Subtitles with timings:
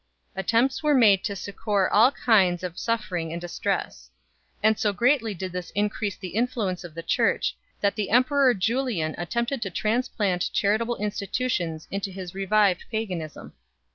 [0.35, 4.09] Attempts were made to succour all kinds of suffering and distress;
[4.63, 9.13] and so greatly did this increase the influence of the Church, that the emperor Julian
[9.13, 13.53] at tempted to transplant charitable institutions into his re 1 Codex Just.